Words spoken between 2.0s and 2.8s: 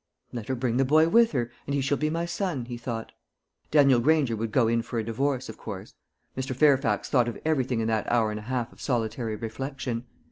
my son," he